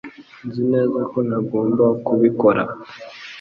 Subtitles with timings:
[0.47, 2.61] Nzi neza ko ntagomba kubikora